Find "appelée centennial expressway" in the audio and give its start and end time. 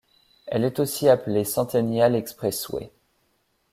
1.09-2.91